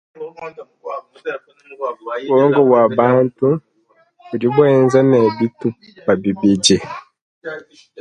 [2.27, 3.47] Buongo bua muntu
[4.27, 6.77] budi buenza ne bitupa bibidi.